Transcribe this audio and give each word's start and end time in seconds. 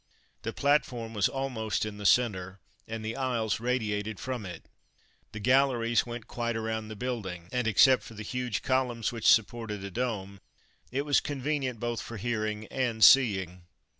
The 0.41 0.51
platform 0.51 1.13
was 1.13 1.29
almost 1.29 1.85
in 1.85 1.97
the 1.99 2.07
centre, 2.07 2.59
and 2.87 3.05
the 3.05 3.15
aisles 3.15 3.59
radiated 3.59 4.19
from 4.19 4.47
it. 4.47 4.65
The 5.31 5.39
galleries 5.39 6.07
went 6.07 6.25
quite 6.27 6.55
around 6.55 6.87
the 6.87 6.95
building, 6.95 7.49
and, 7.51 7.67
except 7.67 8.01
for 8.01 8.15
the 8.15 8.23
huge 8.23 8.63
columns 8.63 9.11
which 9.11 9.31
supported 9.31 9.83
a 9.83 9.91
dome, 9.91 10.39
it 10.91 11.03
was 11.05 11.19
convenient 11.21 11.79
both 11.79 12.01
for 12.01 12.17
hearing 12.17 12.65
and 12.69 13.03
seeing. 13.03 13.67